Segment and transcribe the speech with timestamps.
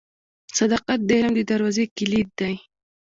[0.57, 2.53] •صداقت د علم د دروازې کلید دی.